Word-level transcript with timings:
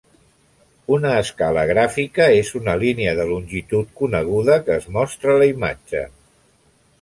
Una 0.95 1.09
escala 1.23 1.65
gràfica 1.71 2.27
és 2.37 2.49
una 2.61 2.75
línia 2.85 3.13
de 3.19 3.27
longitud 3.33 3.93
coneguda 4.01 4.57
que 4.65 4.77
es 4.83 4.89
mostra 4.97 5.37
a 5.37 5.39
la 5.45 5.51
imatge. 5.53 6.05